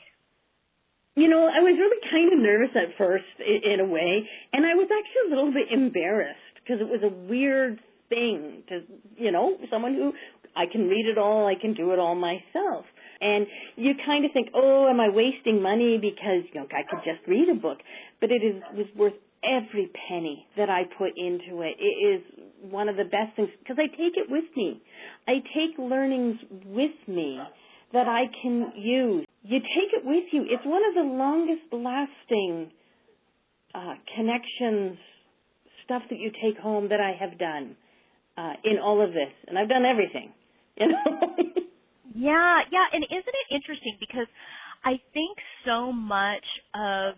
[1.17, 4.77] You know, I was really kind of nervous at first in a way, and I
[4.77, 8.81] was actually a little bit embarrassed because it was a weird thing to,
[9.17, 10.13] you know, someone who
[10.57, 12.87] I can read it all, I can do it all myself.
[13.21, 17.01] And you kind of think, oh, am I wasting money because you know I could
[17.05, 17.79] just read a book?
[18.21, 19.15] But it is was worth
[19.45, 21.77] every penny that I put into it.
[21.79, 22.23] It is
[22.71, 24.83] one of the best things because I take it with me.
[25.29, 27.39] I take learnings with me
[27.93, 29.27] that I can use.
[29.43, 30.45] You take it with you.
[30.49, 32.71] It's one of the longest lasting
[33.75, 34.99] uh, connections,
[35.85, 37.77] stuff that you take home that I have done
[38.37, 40.33] uh, in all of this, and I've done everything.
[40.79, 41.33] You know.
[42.15, 44.27] Yeah, yeah, and isn't it interesting because
[44.85, 46.45] I think so much
[46.75, 47.15] of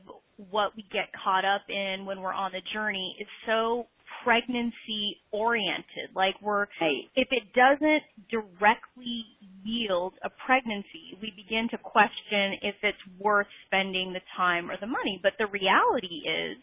[0.50, 3.86] what we get caught up in when we're on the journey is so
[4.24, 6.10] pregnancy oriented.
[6.14, 7.04] Like we're, right.
[7.14, 9.24] if it doesn't directly
[9.64, 14.86] yield a pregnancy, we begin to question if it's worth spending the time or the
[14.86, 15.20] money.
[15.22, 16.56] But the reality is,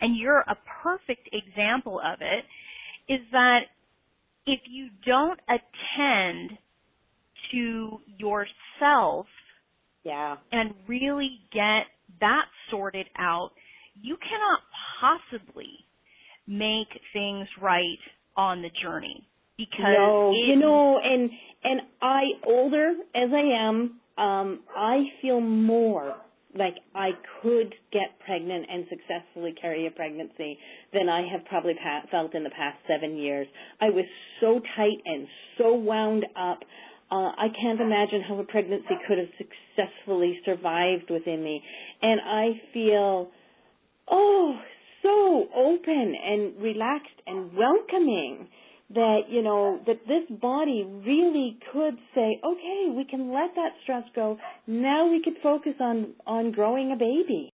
[0.00, 2.44] and you're a perfect example of it,
[3.12, 3.60] is that
[4.46, 6.58] if you don't attend
[7.52, 9.26] to yourself
[10.04, 10.36] yeah.
[10.52, 11.86] and really get
[12.20, 13.50] that sorted out,
[14.00, 14.60] you cannot
[15.00, 15.84] possibly
[16.46, 17.98] make things right
[18.36, 19.26] on the journey
[19.56, 21.30] because no, you know, and
[21.62, 26.14] and I older as I am, um, I feel more
[26.54, 27.10] like I
[27.42, 30.58] could get pregnant and successfully carry a pregnancy
[30.92, 33.46] than I have probably pa- felt in the past seven years.
[33.80, 34.04] I was
[34.40, 35.26] so tight and
[35.58, 36.60] so wound up.
[37.10, 41.62] Uh, I can't imagine how a pregnancy could have successfully survived within me.
[42.02, 43.30] And I feel,
[44.10, 44.54] oh,
[45.02, 48.48] so open and relaxed and welcoming
[48.94, 54.02] that, you know, that this body really could say, okay, we can let that stress
[54.14, 54.36] go.
[54.66, 57.52] Now we could focus on, on growing a baby.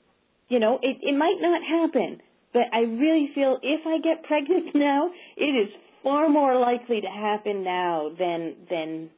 [0.49, 2.21] You know, it, it might not happen,
[2.53, 5.69] but I really feel if I get pregnant now, it is
[6.03, 9.11] far more likely to happen now than, than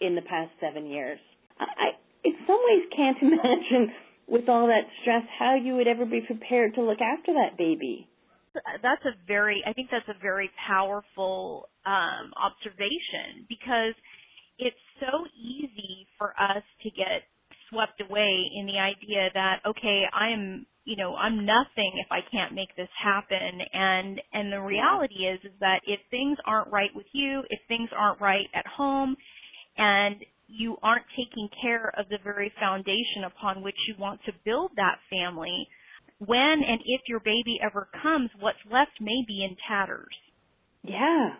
[0.00, 1.18] in the past seven years.
[1.58, 3.92] I, in some ways, can't imagine
[4.28, 8.08] with all that stress how you would ever be prepared to look after that baby.
[8.82, 13.94] That's a very, I think that's a very powerful um, observation because
[14.58, 17.28] it's so easy for us to get
[17.70, 22.20] swept away in the idea that okay, I am, you know, I'm nothing if I
[22.30, 23.60] can't make this happen.
[23.72, 27.90] And and the reality is is that if things aren't right with you, if things
[27.96, 29.16] aren't right at home,
[29.76, 30.16] and
[30.48, 34.98] you aren't taking care of the very foundation upon which you want to build that
[35.10, 35.68] family,
[36.18, 40.14] when and if your baby ever comes, what's left may be in tatters.
[40.82, 41.34] Yeah.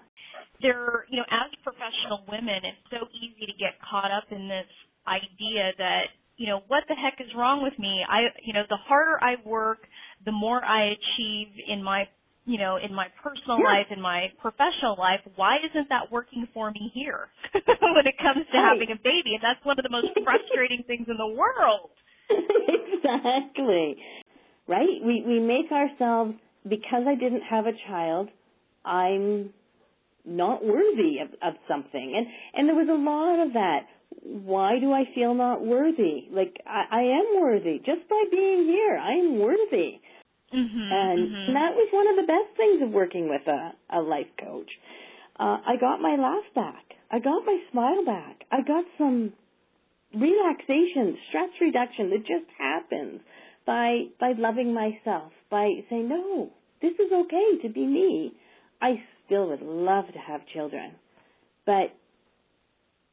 [0.60, 4.68] There, you know, as professional women, it's so easy to get caught up in this
[5.06, 8.04] idea that, you know, what the heck is wrong with me?
[8.08, 9.78] I, you know, the harder I work,
[10.24, 12.08] the more I achieve in my
[12.46, 13.82] you know, in my personal yeah.
[13.82, 18.46] life, in my professional life, why isn't that working for me here when it comes
[18.46, 18.70] to right.
[18.70, 19.34] having a baby?
[19.34, 21.90] And that's one of the most frustrating things in the world.
[22.30, 23.98] exactly.
[24.68, 25.00] Right?
[25.05, 26.35] We we make ourselves
[26.68, 28.29] because I didn't have a child,
[28.85, 29.50] I'm
[30.24, 32.14] not worthy of, of something.
[32.16, 33.87] And and there was a lot of that.
[34.22, 36.29] Why do I feel not worthy?
[36.31, 38.98] Like I, I am worthy just by being here.
[38.98, 40.00] I am worthy.
[40.55, 41.55] Mm-hmm, and, mm-hmm.
[41.55, 44.70] that was one of the best things of working with a, a life coach.
[45.38, 46.85] Uh, I got my laugh back.
[47.11, 48.44] I got my smile back.
[48.50, 49.33] I got some
[50.14, 53.20] relaxation, stress reduction that just happens
[53.66, 56.50] by by loving myself, by saying, No,
[56.81, 58.33] this is okay to be me.
[58.81, 60.92] I still would love to have children.
[61.64, 61.92] But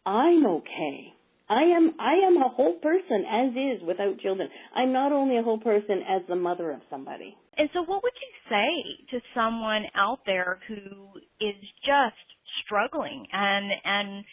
[0.06, 1.14] I'm okay.
[1.50, 4.50] I am I am a whole person as is without children.
[4.76, 7.36] I'm not only a whole person as the mother of somebody.
[7.58, 10.76] And so what would you say to someone out there who
[11.40, 12.16] is just
[12.66, 14.26] struggling and and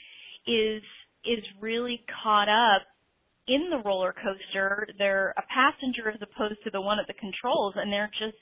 [0.47, 0.83] is
[1.25, 2.83] is really caught up
[3.51, 4.87] in the roller coaster.
[4.97, 8.39] They're a passenger as opposed to the one at the controls and they're just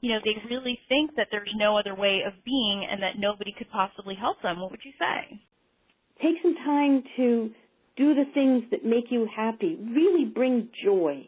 [0.00, 3.52] you know, they really think that there's no other way of being and that nobody
[3.56, 4.60] could possibly help them.
[4.60, 5.40] What would you say?
[6.22, 7.50] Take some time to
[7.96, 9.76] do the things that make you happy.
[9.76, 11.26] Really bring joy.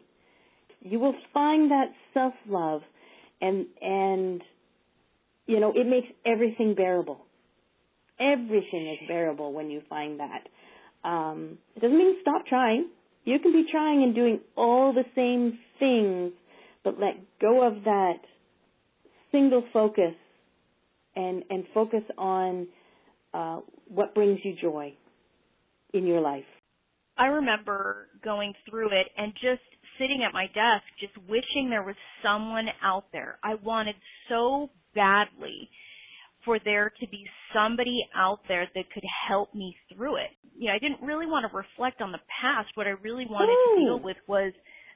[0.79, 2.81] You will find that self-love
[3.41, 4.41] and, and,
[5.47, 7.19] you know, it makes everything bearable.
[8.19, 10.47] Everything is bearable when you find that.
[11.03, 12.89] Um, it doesn't mean stop trying.
[13.23, 16.33] You can be trying and doing all the same things,
[16.83, 18.19] but let go of that
[19.31, 20.15] single focus
[21.15, 22.67] and and focus on
[23.33, 24.93] uh, what brings you joy
[25.93, 26.45] in your life?
[27.17, 29.61] I remember going through it and just
[29.99, 33.37] sitting at my desk, just wishing there was someone out there.
[33.43, 33.95] I wanted
[34.29, 35.69] so badly
[36.45, 40.31] for there to be somebody out there that could help me through it.
[40.57, 42.69] You know, I didn't really want to reflect on the past.
[42.75, 43.75] What I really wanted Ooh.
[43.75, 44.05] to deal hmm.
[44.05, 44.53] with was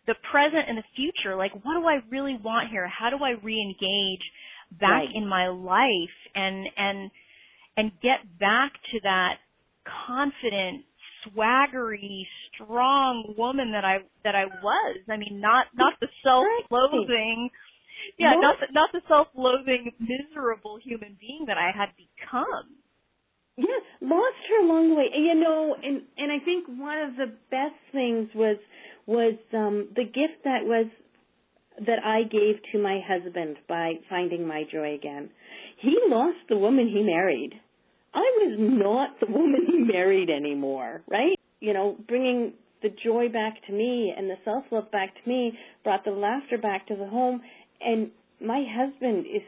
[0.08, 1.36] the present and the future.
[1.36, 2.88] Like, what do I really want here?
[2.88, 4.26] How do I re-engage
[4.80, 5.10] back right.
[5.14, 7.12] in my life and and
[7.78, 9.36] and get back to that
[10.08, 10.86] confident,
[11.26, 14.98] swaggery, strong woman that I that I was.
[15.10, 17.50] I mean, not not the self-loathing,
[18.18, 22.80] yeah, not the, not the self-loathing, miserable human being that I had become.
[23.58, 25.08] Yeah, lost her along the way.
[25.16, 28.58] You know, and and I think one of the best things was
[29.06, 30.88] was um the gift that was
[31.80, 35.30] that I gave to my husband by finding my joy again.
[35.82, 37.52] He lost the woman he married.
[38.14, 41.38] I was not the woman he married anymore, right?
[41.60, 45.58] You know, bringing the joy back to me and the self love back to me
[45.84, 47.42] brought the laughter back to the home.
[47.82, 48.12] And
[48.42, 49.42] my husband is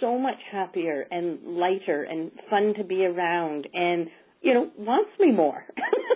[0.00, 4.08] so much happier and lighter and fun to be around and,
[4.40, 5.64] you know, wants me more.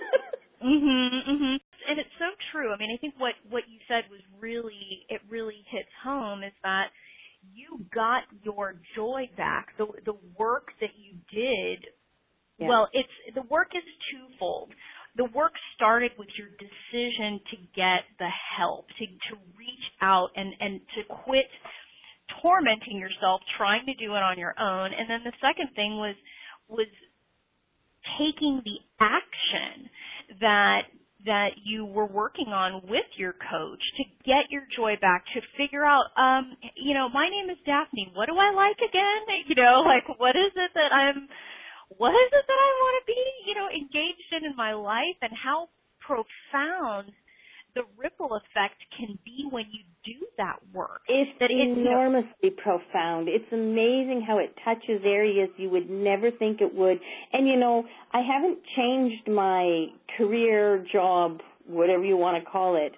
[0.63, 1.57] mhm, mhm.
[1.89, 2.73] And it's so true.
[2.73, 6.51] I mean, I think what what you said was really it really hits home is
[6.63, 6.87] that
[7.53, 9.69] you got your joy back.
[9.77, 11.85] The the work that you did,
[12.57, 12.67] yeah.
[12.67, 14.71] well, it's the work is twofold.
[15.17, 20.53] The work started with your decision to get the help, to to reach out and
[20.59, 21.45] and to quit
[22.41, 24.91] tormenting yourself trying to do it on your own.
[24.93, 26.15] And then the second thing was
[26.69, 26.87] was
[28.17, 29.89] taking the action
[30.39, 30.81] that
[31.25, 35.83] that you were working on with your coach to get your joy back, to figure
[35.83, 38.11] out, um, you know, my name is Daphne.
[38.13, 39.21] What do I like again?
[39.47, 41.27] You know, like what is it that I'm,
[41.95, 45.17] what is it that I want to be, you know, engaged in in my life
[45.21, 45.69] and how
[45.99, 47.11] profound
[47.75, 51.01] the ripple effect can be when you do that work.
[51.07, 53.27] It's that enormously you know, profound.
[53.29, 56.97] It's amazing how it touches areas you would never think it would.
[57.33, 59.87] And you know, I haven't changed my
[60.17, 62.93] career, job, whatever you want to call it,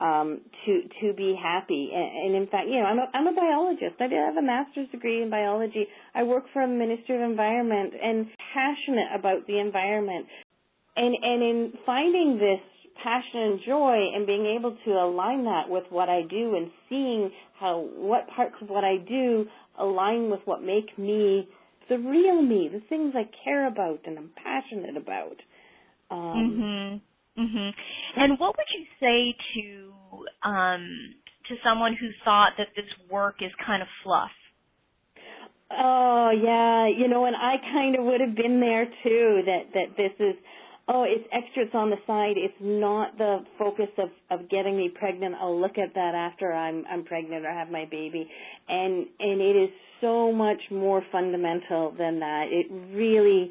[0.00, 1.90] um, to to be happy.
[1.94, 4.00] And, and in fact, you know, I'm a, I'm a biologist.
[4.00, 5.86] I have a master's degree in biology.
[6.14, 10.26] I work for a Ministry of Environment and passionate about the environment.
[10.96, 12.60] And and in finding this
[13.02, 17.30] passion and joy and being able to align that with what I do and seeing
[17.58, 19.46] how what parts of what I do
[19.78, 21.48] align with what make me
[21.88, 25.36] the real me, the things I care about and I'm passionate about.
[26.10, 27.02] Um,
[27.36, 27.46] mhm.
[27.46, 27.74] Mhm.
[28.16, 31.14] And what would you say to um
[31.48, 34.30] to someone who thought that this work is kind of fluff?
[35.70, 39.42] Oh yeah, you know, and I kind of would have been there too.
[39.46, 40.34] That that this is,
[40.88, 41.64] oh, it's extra.
[41.64, 42.36] It's on the side.
[42.36, 45.34] It's not the focus of of getting me pregnant.
[45.40, 48.28] I'll look at that after I'm I'm pregnant or have my baby,
[48.68, 52.46] and and it is so much more fundamental than that.
[52.50, 53.50] It really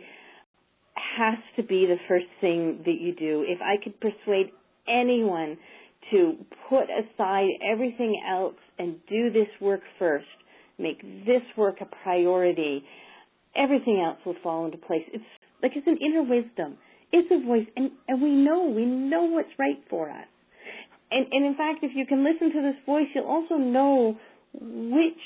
[1.17, 3.43] has to be the first thing that you do.
[3.47, 4.51] If I could persuade
[4.87, 5.57] anyone
[6.11, 6.35] to
[6.69, 10.25] put aside everything else and do this work first,
[10.83, 12.83] make this work a priority,
[13.55, 15.03] everything else will fall into place.
[15.11, 15.23] It's
[15.61, 16.77] like it's an inner wisdom.
[17.11, 20.27] It's a voice and, and we know, we know what's right for us.
[21.11, 24.17] And, and in fact, if you can listen to this voice, you'll also know
[24.53, 25.23] which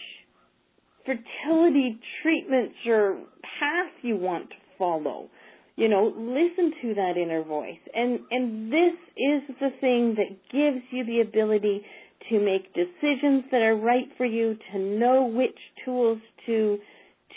[1.06, 5.30] fertility treatments or path you want to follow
[5.78, 7.78] you know, listen to that inner voice.
[7.94, 11.86] And, and this is the thing that gives you the ability
[12.30, 16.78] to make decisions that are right for you, to know which tools to,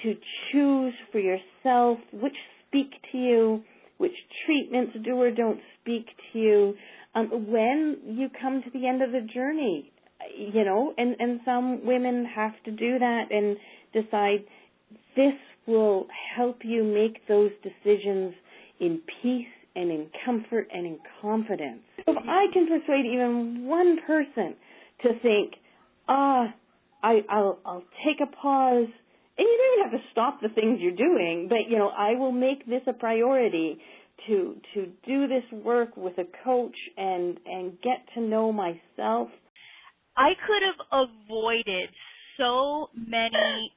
[0.02, 0.14] to
[0.50, 2.36] choose for yourself, which
[2.66, 3.62] speak to you,
[3.98, 4.14] which
[4.46, 6.74] treatments do or don't speak to you,
[7.14, 9.92] um, when you come to the end of the journey,
[10.36, 13.56] you know, and, and some women have to do that and
[13.92, 14.44] decide
[15.16, 15.34] this
[15.66, 18.34] will help you make those decisions
[18.80, 21.80] in peace and in comfort and in confidence.
[21.98, 24.54] If I can persuade even one person
[25.02, 25.54] to think,
[26.08, 26.54] ah,
[27.02, 28.88] I, I'll, I'll take a pause,
[29.38, 32.14] and you don't even have to stop the things you're doing, but you know, I
[32.14, 33.78] will make this a priority
[34.26, 39.28] to to do this work with a coach and and get to know myself.
[40.16, 41.88] I could have avoided
[42.36, 43.72] so many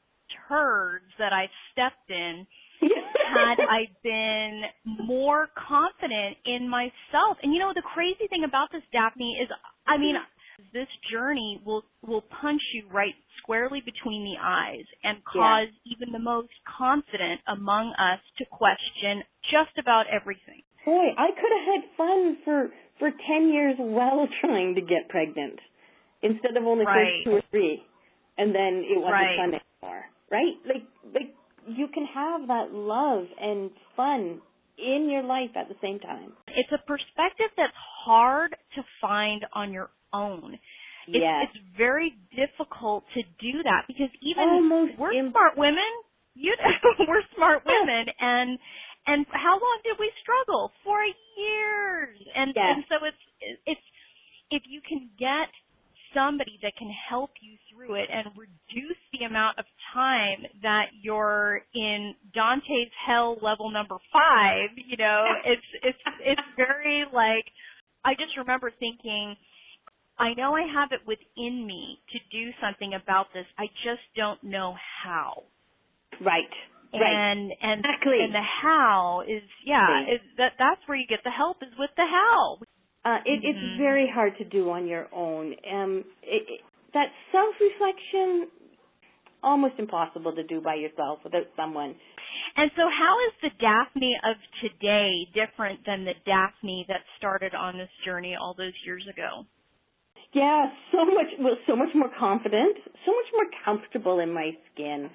[0.50, 2.46] turds that I stepped in
[2.82, 4.64] had I been
[5.06, 7.38] more confident in myself.
[7.42, 9.50] And you know, the crazy thing about this, Daphne, is
[9.88, 10.16] I mean,
[10.74, 15.94] this journey will will punch you right squarely between the eyes and cause yeah.
[15.96, 20.62] even the most confident among us to question just about everything.
[20.86, 25.60] Boy, I could have had fun for for 10 years while trying to get pregnant
[26.22, 27.24] instead of only right.
[27.26, 27.84] two or three
[28.38, 29.38] and then it wasn't right.
[29.38, 30.04] fun anymore.
[30.32, 30.56] Right?
[30.66, 30.84] Like
[31.14, 31.36] like
[31.68, 34.42] you can have that love and fun
[34.78, 36.34] in your life at the same time.
[36.48, 37.74] It's a perspective that's
[38.06, 40.60] hard to find on your own.
[41.08, 41.52] It's, yes.
[41.52, 45.92] it's very difficult to do that because even Almost we're imp- smart women.
[46.34, 48.58] You know, we're smart women, and
[49.06, 50.72] and how long did we struggle?
[50.84, 52.66] For years, and yes.
[52.76, 53.24] and so it's
[53.66, 53.88] it's
[54.50, 55.52] if you can get
[56.14, 61.62] somebody that can help you through it and reduce the amount of time that you're
[61.74, 67.46] in Dante's hell level number five, you know, it's it's it's very like
[68.06, 69.36] I just remember thinking
[70.18, 73.46] I know I have it within me to do something about this.
[73.58, 75.44] I just don't know how.
[76.22, 76.54] Right.
[76.94, 77.58] And right.
[77.62, 78.22] and exactly.
[78.22, 81.90] and the how is yeah, is that that's where you get the help is with
[81.98, 82.60] the how.
[83.04, 83.50] Uh, it, mm-hmm.
[83.50, 85.56] It's very hard to do on your own.
[85.70, 86.62] Um, it, it,
[86.94, 88.48] that self-reflection,
[89.44, 91.96] almost impossible to do by yourself without someone.
[92.56, 97.78] And so, how is the Daphne of today different than the Daphne that started on
[97.78, 99.46] this journey all those years ago?
[100.34, 105.10] Yeah, so much, well, so much more confident, so much more comfortable in my skin.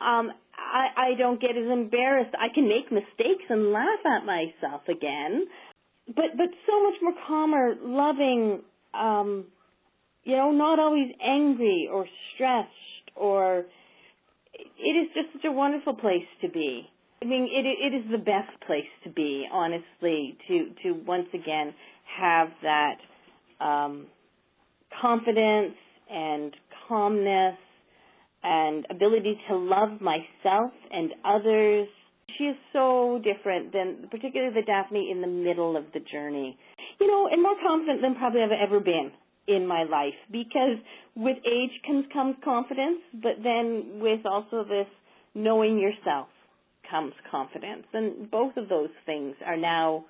[0.00, 2.34] Um, I, I don't get as embarrassed.
[2.38, 5.46] I can make mistakes and laugh at myself again
[6.08, 8.62] but but so much more calmer, loving,
[8.92, 9.46] um,
[10.24, 12.70] you know, not always angry or stressed
[13.16, 13.64] or
[14.54, 16.88] it is just such a wonderful place to be.
[17.22, 21.74] I mean, it it is the best place to be, honestly, to to once again
[22.18, 22.96] have that
[23.64, 24.06] um,
[25.00, 25.74] confidence
[26.10, 26.54] and
[26.88, 27.56] calmness
[28.42, 31.88] and ability to love myself and others
[32.38, 36.58] she is so different than particularly the Daphne in the middle of the journey.
[37.00, 39.12] You know, and more confident than probably I've ever been
[39.46, 40.78] in my life because
[41.14, 44.86] with age comes comes confidence, but then with also this
[45.34, 46.28] knowing yourself
[46.90, 47.84] comes confidence.
[47.92, 50.04] And both of those things are now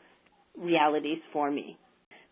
[0.59, 1.77] realities for me.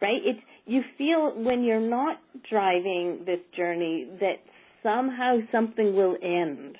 [0.02, 0.20] Right?
[0.24, 2.18] It's you feel when you're not
[2.50, 4.42] driving this journey that
[4.82, 6.76] somehow something will end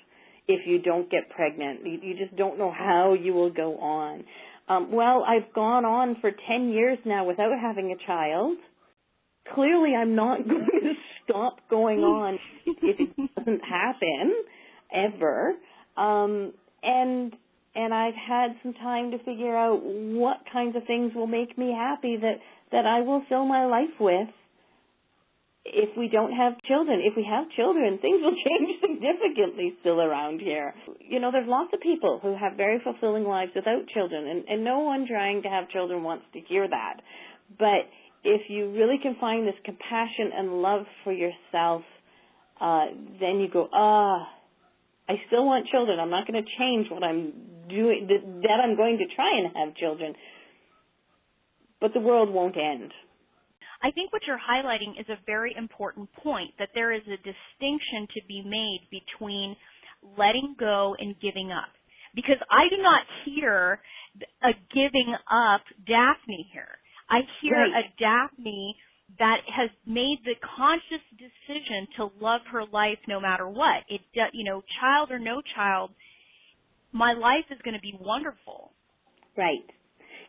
[0.49, 1.81] if you don't get pregnant.
[1.85, 4.25] You, you just don't know how you will go on.
[4.69, 8.57] Um, well, I've gone on for 10 years now without having a child.
[9.55, 10.93] Clearly, I'm not going to
[11.25, 14.35] stop going on if it doesn't happen
[14.93, 15.55] ever.
[15.97, 16.53] Um,
[16.83, 17.35] and
[17.75, 21.75] and I've had some time to figure out what kinds of things will make me
[21.75, 22.35] happy that
[22.73, 24.29] that I will fill my life with
[25.65, 27.01] if we don't have children.
[27.05, 30.75] If we have children, things will change significantly still around here.
[30.99, 34.65] You know, there's lots of people who have very fulfilling lives without children, and, and
[34.65, 37.01] no one trying to have children wants to hear that.
[37.59, 37.87] But
[38.25, 41.83] if you really can find this compassion and love for yourself,
[42.61, 42.87] uh,
[43.21, 44.29] then you go, ah,
[45.09, 45.99] I still want children.
[45.99, 47.33] I'm not going to change what I'm
[47.69, 50.15] doing, that I'm going to try and have children.
[51.83, 52.93] But the world won't end.
[53.83, 58.07] I think what you're highlighting is a very important point that there is a distinction
[58.15, 59.57] to be made between
[60.17, 61.75] letting go and giving up.
[62.15, 63.81] Because I do not hear
[64.45, 66.79] a giving up Daphne here.
[67.11, 67.85] I hear right.
[67.85, 68.77] a Daphne
[69.19, 73.83] that has made the conscious decision to love her life no matter what.
[73.89, 74.03] It,
[74.33, 75.91] you know, child or no child,
[76.93, 78.71] my life is going to be wonderful.
[79.37, 79.67] Right.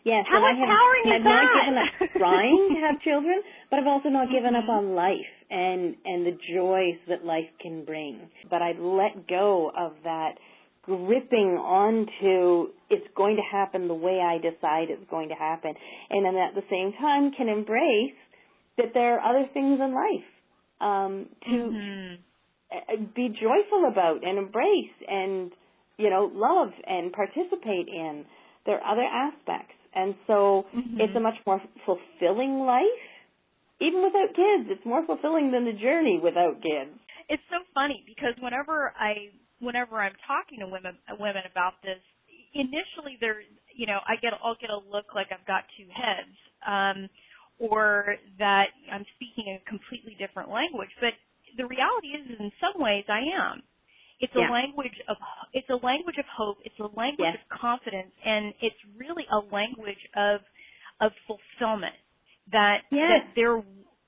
[0.03, 3.79] Yes, How and I have, empowering I've not given up trying to have children, but
[3.79, 8.19] I've also not given up on life and and the joys that life can bring.
[8.49, 10.35] But I've let go of that
[10.83, 15.73] gripping onto it's going to happen the way I decide it's going to happen,
[16.09, 18.17] and then at the same time can embrace
[18.77, 20.27] that there are other things in life
[20.81, 23.05] um, to Mm-hmm.
[23.15, 25.51] be joyful about and embrace and
[25.97, 28.25] you know love and participate in.
[28.65, 30.99] There are other aspects, and so Mhm.
[30.99, 33.09] it's a much more fulfilling life.
[33.79, 36.91] Even without kids, it's more fulfilling than the journey without kids.
[37.29, 41.99] It's so funny because whenever I whenever I'm talking to women women about this,
[42.53, 43.41] initially they're
[43.73, 46.35] you know I get I'll get a look like I've got two heads,
[46.65, 47.09] um,
[47.59, 50.91] or that I'm speaking a completely different language.
[50.99, 51.13] But
[51.57, 53.63] the reality is in some ways I am.
[54.19, 55.17] It's a language of
[55.53, 56.57] it's a language of hope.
[56.65, 57.35] It's a language Yes.
[57.35, 60.41] of confidence, and it's really a language of
[61.01, 61.95] of fulfillment.
[62.51, 63.09] That Yes.
[63.09, 63.63] that there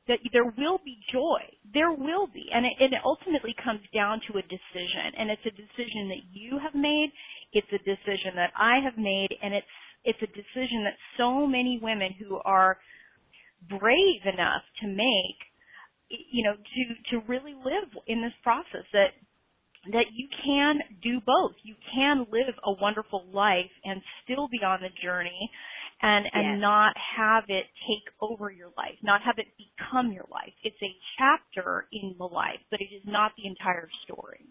[0.08, 1.42] that there will be joy.
[1.74, 5.46] There will be, and it, and it ultimately comes down to a decision, and it's
[5.46, 7.12] a decision that you have made.
[7.54, 9.68] It's a decision that I have made, and it's
[10.06, 12.78] it's a decision that so many women who are
[13.70, 15.40] brave enough to make,
[16.10, 19.14] you know, to to really live in this process that
[19.92, 21.54] that you can do both.
[21.64, 25.50] You can live a wonderful life and still be on the journey
[26.02, 26.62] and and Yes.
[26.62, 30.54] not have it take over your life, not have it become your life.
[30.64, 34.46] It's a chapter in the life, but it is not the entire story.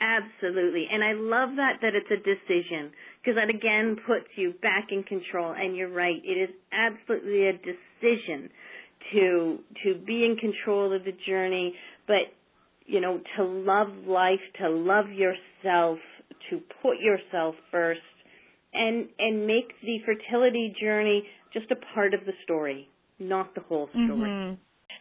[0.00, 0.88] Absolutely.
[0.92, 5.02] And I love that that it's a decision because that again puts you back in
[5.04, 6.20] control and you're right.
[6.24, 8.50] It is absolutely a decision
[9.12, 11.74] to to be in control of the journey,
[12.06, 12.28] but
[12.86, 15.98] you know, to love life, to love yourself,
[16.50, 18.00] to put yourself first
[18.72, 23.88] and and make the fertility journey just a part of the story, not the whole
[23.88, 24.30] story.
[24.30, 24.58] Mhm.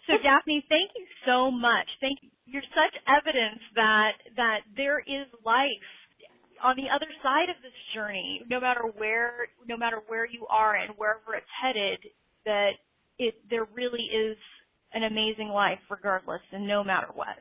[0.08, 1.88] So Daphne, thank you so much.
[2.00, 2.30] Thank you.
[2.48, 5.90] You're such evidence that that there is life
[6.62, 10.76] on the other side of this journey, no matter where no matter where you are
[10.76, 12.00] and wherever it's headed,
[12.46, 12.74] that
[13.20, 14.38] it there really is
[14.94, 17.38] an amazing life regardless and no matter what.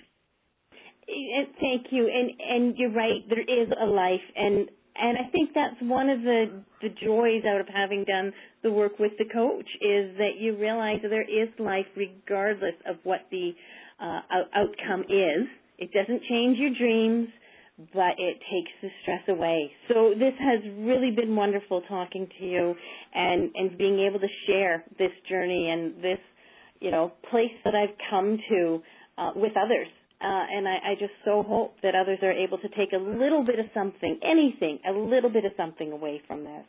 [1.06, 2.08] Thank you.
[2.08, 3.28] And and you're right.
[3.28, 7.60] There is a life, and and I think that's one of the the joys out
[7.60, 8.32] of having done
[8.62, 12.96] the work with the coach is that you realize that there is life regardless of
[13.02, 13.52] what the
[14.00, 14.20] uh,
[14.54, 15.48] outcome is.
[15.78, 17.28] It doesn't change your dreams,
[17.92, 19.72] but it takes the stress away.
[19.88, 22.74] So this has really been wonderful talking to you
[23.14, 26.18] and and being able to share this journey and this
[26.80, 28.82] you know place that I've come to
[29.18, 29.88] uh, with others.
[30.24, 33.44] Uh, and I, I just so hope that others are able to take a little
[33.44, 36.64] bit of something, anything, a little bit of something away from this.